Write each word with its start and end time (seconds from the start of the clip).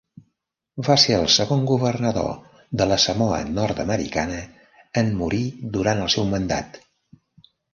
Va 0.85 0.93
ser 1.03 1.11
el 1.17 1.27
segon 1.33 1.61
governador 1.71 2.31
de 2.81 2.87
la 2.93 2.97
Samoa 3.05 3.39
Nord-americana 3.59 4.41
en 5.03 5.15
morir 5.23 5.45
durant 5.77 6.03
el 6.07 6.11
seu 6.19 6.31
mandat. 6.37 6.83